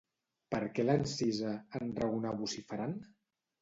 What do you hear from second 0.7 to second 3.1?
què l'encisa, enraonar vociferant?